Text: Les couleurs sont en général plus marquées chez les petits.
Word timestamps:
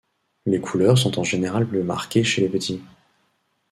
Les 0.47 0.59
couleurs 0.59 0.97
sont 0.97 1.19
en 1.19 1.23
général 1.23 1.67
plus 1.67 1.83
marquées 1.83 2.23
chez 2.23 2.41
les 2.41 2.49
petits. 2.49 2.81